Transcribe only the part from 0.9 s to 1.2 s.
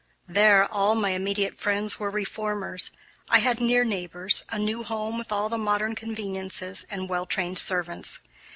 my